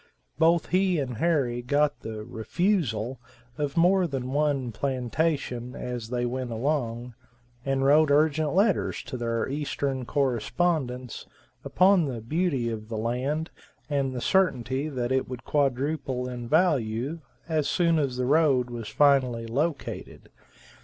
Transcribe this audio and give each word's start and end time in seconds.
Both 0.39 0.69
he 0.69 0.97
and 0.97 1.17
Harry 1.17 1.61
got 1.61 1.99
the 1.99 2.23
"refusal" 2.25 3.19
of 3.55 3.77
more 3.77 4.07
than 4.07 4.31
one 4.33 4.71
plantation 4.71 5.75
as 5.75 6.09
they 6.09 6.25
went 6.25 6.49
along, 6.49 7.13
and 7.63 7.85
wrote 7.85 8.09
urgent 8.09 8.55
letters 8.55 9.03
to 9.03 9.15
their 9.15 9.47
eastern 9.47 10.05
correspondents, 10.05 11.27
upon 11.63 12.05
the 12.05 12.19
beauty 12.19 12.67
of 12.71 12.89
the 12.89 12.97
land 12.97 13.51
and 13.91 14.11
the 14.11 14.21
certainty 14.21 14.89
that 14.89 15.11
it 15.11 15.29
would 15.29 15.43
quadruple 15.43 16.27
in 16.27 16.49
value 16.49 17.19
as 17.47 17.69
soon 17.69 17.99
as 17.99 18.17
the 18.17 18.25
road 18.25 18.71
was 18.71 18.87
finally 18.87 19.45
located. 19.45 20.31